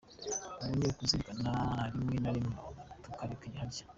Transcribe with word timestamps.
Ubu 0.61 0.73
ni 0.77 0.85
ukuwizirika 0.89 1.31
rimwe 1.91 2.17
na 2.23 2.31
rimwe 2.35 2.55
tukareka 3.03 3.37
kurya. 3.53 3.83